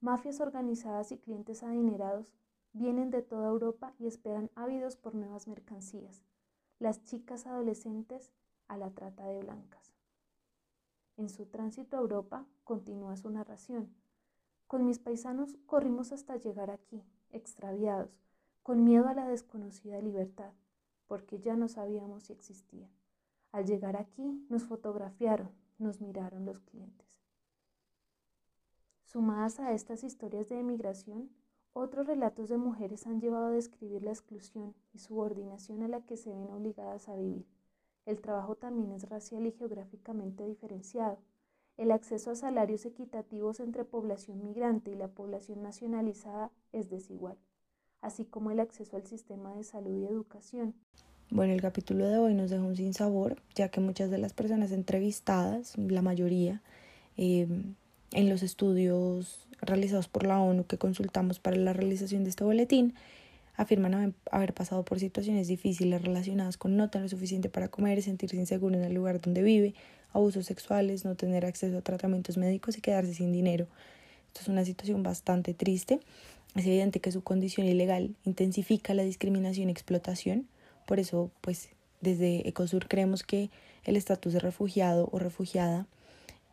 Mafias 0.00 0.40
organizadas 0.40 1.12
y 1.12 1.18
clientes 1.18 1.62
adinerados 1.62 2.32
vienen 2.72 3.10
de 3.10 3.20
toda 3.20 3.48
Europa 3.48 3.92
y 3.98 4.06
esperan 4.06 4.50
ávidos 4.54 4.96
por 4.96 5.14
nuevas 5.14 5.46
mercancías. 5.46 6.22
Las 6.78 7.04
chicas 7.04 7.46
adolescentes 7.46 8.32
a 8.68 8.78
la 8.78 8.90
trata 8.90 9.26
de 9.26 9.40
blancas. 9.40 9.89
En 11.20 11.28
su 11.28 11.44
tránsito 11.44 11.98
a 11.98 12.00
Europa 12.00 12.46
continúa 12.64 13.14
su 13.18 13.28
narración. 13.28 13.94
Con 14.66 14.86
mis 14.86 14.98
paisanos 14.98 15.58
corrimos 15.66 16.12
hasta 16.12 16.36
llegar 16.36 16.70
aquí, 16.70 17.04
extraviados, 17.30 18.24
con 18.62 18.84
miedo 18.84 19.06
a 19.06 19.12
la 19.12 19.28
desconocida 19.28 20.00
libertad, 20.00 20.54
porque 21.06 21.38
ya 21.38 21.56
no 21.56 21.68
sabíamos 21.68 22.22
si 22.22 22.32
existía. 22.32 22.88
Al 23.52 23.66
llegar 23.66 23.98
aquí 23.98 24.46
nos 24.48 24.64
fotografiaron, 24.64 25.50
nos 25.76 26.00
miraron 26.00 26.46
los 26.46 26.60
clientes. 26.60 27.20
Sumadas 29.04 29.60
a 29.60 29.74
estas 29.74 30.04
historias 30.04 30.48
de 30.48 30.60
emigración, 30.60 31.28
otros 31.74 32.06
relatos 32.06 32.48
de 32.48 32.56
mujeres 32.56 33.06
han 33.06 33.20
llevado 33.20 33.48
a 33.48 33.50
describir 33.50 34.04
la 34.04 34.12
exclusión 34.12 34.74
y 34.94 35.00
subordinación 35.00 35.82
a 35.82 35.88
la 35.88 36.00
que 36.00 36.16
se 36.16 36.30
ven 36.30 36.50
obligadas 36.50 37.10
a 37.10 37.16
vivir. 37.16 37.59
El 38.06 38.20
trabajo 38.20 38.56
también 38.56 38.92
es 38.92 39.08
racial 39.08 39.46
y 39.46 39.52
geográficamente 39.52 40.44
diferenciado. 40.46 41.18
El 41.76 41.92
acceso 41.92 42.30
a 42.30 42.34
salarios 42.34 42.84
equitativos 42.84 43.60
entre 43.60 43.84
población 43.84 44.44
migrante 44.44 44.90
y 44.90 44.96
la 44.96 45.08
población 45.08 45.62
nacionalizada 45.62 46.50
es 46.72 46.90
desigual, 46.90 47.36
así 48.02 48.24
como 48.24 48.50
el 48.50 48.60
acceso 48.60 48.96
al 48.96 49.06
sistema 49.06 49.54
de 49.54 49.64
salud 49.64 49.96
y 49.96 50.04
educación. 50.04 50.74
Bueno, 51.30 51.52
el 51.52 51.62
capítulo 51.62 52.08
de 52.08 52.18
hoy 52.18 52.34
nos 52.34 52.50
deja 52.50 52.62
un 52.62 52.76
sinsabor, 52.76 53.40
ya 53.54 53.68
que 53.68 53.80
muchas 53.80 54.10
de 54.10 54.18
las 54.18 54.32
personas 54.32 54.72
entrevistadas, 54.72 55.78
la 55.78 56.02
mayoría, 56.02 56.60
em, 57.16 57.76
en 58.12 58.28
los 58.28 58.42
estudios 58.42 59.46
realizados 59.62 60.08
por 60.08 60.26
la 60.26 60.40
ONU 60.40 60.64
que 60.66 60.76
consultamos 60.76 61.38
para 61.38 61.56
la 61.56 61.72
realización 61.72 62.24
de 62.24 62.30
este 62.30 62.44
boletín, 62.44 62.94
afirman 63.56 64.14
haber 64.30 64.54
pasado 64.54 64.84
por 64.84 65.00
situaciones 65.00 65.48
difíciles 65.48 66.02
relacionadas 66.02 66.56
con 66.56 66.76
no 66.76 66.90
tener 66.90 67.08
suficiente 67.08 67.48
para 67.48 67.68
comer, 67.68 68.02
sentirse 68.02 68.36
inseguro 68.36 68.76
en 68.76 68.84
el 68.84 68.94
lugar 68.94 69.20
donde 69.20 69.42
vive, 69.42 69.74
abusos 70.12 70.46
sexuales, 70.46 71.04
no 71.04 71.14
tener 71.14 71.44
acceso 71.44 71.78
a 71.78 71.82
tratamientos 71.82 72.36
médicos 72.36 72.76
y 72.76 72.80
quedarse 72.80 73.14
sin 73.14 73.32
dinero. 73.32 73.66
Esto 74.28 74.42
es 74.42 74.48
una 74.48 74.64
situación 74.64 75.02
bastante 75.02 75.54
triste. 75.54 76.00
Es 76.54 76.66
evidente 76.66 77.00
que 77.00 77.12
su 77.12 77.22
condición 77.22 77.66
ilegal 77.66 78.14
intensifica 78.24 78.94
la 78.94 79.02
discriminación 79.02 79.68
y 79.68 79.72
explotación 79.72 80.46
por 80.90 80.98
eso, 80.98 81.30
pues 81.40 81.68
desde 82.00 82.48
Ecosur 82.48 82.88
creemos 82.88 83.22
que 83.22 83.48
el 83.84 83.94
estatus 83.94 84.32
de 84.32 84.40
refugiado 84.40 85.08
o 85.12 85.20
refugiada, 85.20 85.86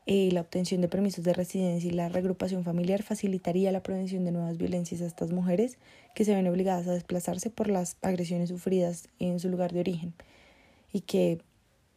eh, 0.09 0.29
la 0.31 0.39
obtención 0.39 0.79
de 0.79 0.87
permisos 0.87 1.25
de 1.25 1.33
residencia 1.33 1.91
y 1.91 1.93
la 1.93 2.07
regrupación 2.07 2.63
familiar 2.63 3.03
facilitaría 3.03 3.73
la 3.73 3.83
prevención 3.83 4.23
de 4.23 4.31
nuevas 4.31 4.57
violencias 4.57 5.01
a 5.01 5.05
estas 5.05 5.33
mujeres 5.33 5.77
que 6.15 6.23
se 6.23 6.33
ven 6.33 6.47
obligadas 6.47 6.87
a 6.87 6.93
desplazarse 6.93 7.49
por 7.49 7.69
las 7.69 7.97
agresiones 8.01 8.47
sufridas 8.47 9.09
en 9.19 9.41
su 9.41 9.49
lugar 9.49 9.73
de 9.73 9.81
origen 9.81 10.13
y 10.93 11.01
que, 11.01 11.41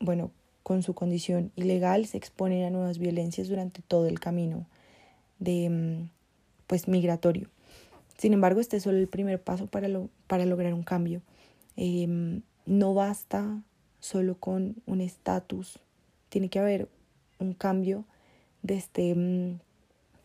bueno, 0.00 0.32
con 0.64 0.82
su 0.82 0.92
condición 0.92 1.52
ilegal 1.54 2.04
se 2.06 2.16
exponen 2.16 2.64
a 2.64 2.70
nuevas 2.70 2.98
violencias 2.98 3.48
durante 3.48 3.80
todo 3.80 4.08
el 4.08 4.18
camino 4.18 4.66
de 5.38 5.70
mm, 5.70 6.10
pues 6.66 6.88
migratorio. 6.88 7.48
Sin 8.18 8.32
embargo, 8.32 8.60
este 8.60 8.78
es 8.78 8.82
solo 8.82 8.98
el 8.98 9.06
primer 9.06 9.40
paso 9.40 9.68
para, 9.68 9.86
lo, 9.86 10.10
para 10.26 10.46
lograr 10.46 10.74
un 10.74 10.82
cambio. 10.82 11.22
Em, 11.76 12.42
no 12.66 12.92
basta 12.92 13.62
solo 14.00 14.34
con 14.34 14.82
un 14.86 15.00
estatus, 15.00 15.78
tiene 16.28 16.48
que 16.48 16.58
haber 16.58 16.88
un 17.40 17.54
cambio 17.54 18.04
de 18.62 18.76
este 18.76 19.14
mm, 19.14 19.60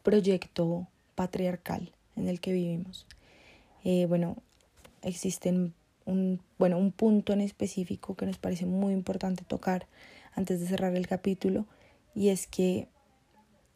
proyecto 0.04 0.88
patriarcal 1.16 1.92
en 2.16 2.28
el 2.28 2.40
que 2.40 2.54
vivimos. 2.54 3.06
Eh, 3.84 4.06
bueno, 4.08 4.38
existen 5.02 5.74
un, 6.06 6.42
bueno, 6.58 6.78
un 6.78 6.92
punto 6.92 7.34
en 7.34 7.42
específico 7.42 8.16
que 8.16 8.26
nos 8.26 8.38
parece 8.38 8.66
muy 8.66 8.94
importante 8.94 9.44
tocar 9.44 9.88
antes 10.34 10.60
de 10.60 10.68
cerrar 10.68 10.96
el 10.96 11.08
capítulo 11.08 11.66
y 12.14 12.30
es 12.30 12.48
que 12.48 12.88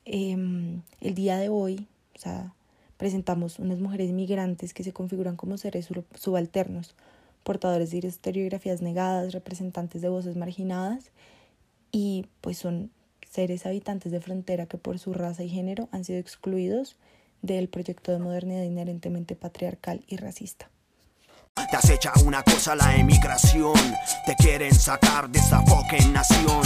em, 0.05 0.81
el 1.01 1.15
día 1.15 1.37
de 1.37 1.49
hoy, 1.49 1.87
presentamos 2.97 3.59
unas 3.59 3.79
mujeres 3.79 4.11
migrantes 4.11 4.73
que 4.73 4.83
se 4.83 4.91
configuran 4.91 5.37
como 5.37 5.57
seres 5.57 5.87
subalternos 6.15 6.95
portadores 7.43 7.91
de 7.91 7.99
historiografías 7.99 8.81
negadas, 8.81 9.31
representantes 9.31 10.01
de 10.01 10.09
voces 10.09 10.35
marginadas 10.35 11.11
y 11.91 12.25
pues 12.41 12.57
son 12.57 12.91
seres 13.29 13.65
habitantes 13.65 14.11
de 14.11 14.19
frontera 14.19 14.65
que 14.65 14.77
por 14.77 14.99
su 14.99 15.13
raza 15.13 15.43
y 15.43 15.49
género 15.49 15.87
han 15.91 16.03
sido 16.03 16.19
excluidos 16.19 16.97
del 17.41 17.69
proyecto 17.69 18.11
de 18.11 18.19
modernidad 18.19 18.63
inherentemente 18.63 19.35
patriarcal 19.35 20.03
y 20.07 20.17
racista. 20.17 20.69
Te 21.69 21.75
acecha 21.75 22.11
una 22.25 22.41
cosa 22.43 22.75
la 22.75 22.95
emigración, 22.95 23.75
te 24.25 24.35
quieren 24.35 24.73
sacar 24.73 25.29
de 25.29 25.39
esa 25.39 25.61
fucking 25.61 26.13
nación. 26.13 26.63